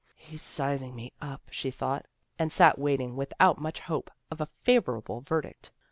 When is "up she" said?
1.21-1.69